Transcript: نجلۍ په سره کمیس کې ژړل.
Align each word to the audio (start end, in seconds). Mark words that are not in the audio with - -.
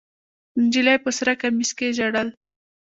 نجلۍ 0.61 0.97
په 1.03 1.09
سره 1.17 1.31
کمیس 1.41 1.71
کې 1.77 1.95
ژړل. 1.97 2.27